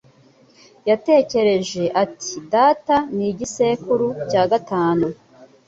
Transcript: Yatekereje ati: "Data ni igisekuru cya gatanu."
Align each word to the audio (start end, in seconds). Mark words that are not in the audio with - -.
Yatekereje 0.89 1.83
ati: 2.03 2.31
"Data 2.53 2.95
ni 3.15 3.25
igisekuru 3.31 4.07
cya 4.29 4.43
gatanu." 4.51 5.07